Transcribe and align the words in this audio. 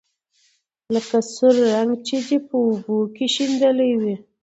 لکه 0.93 1.17
سور 1.33 1.55
رنګ 1.73 1.91
چې 2.07 2.15
دې 2.27 2.37
په 2.47 2.55
اوبو 2.65 2.97
کې 3.15 3.25
شېندلى 3.33 3.91
وي. 4.01 4.15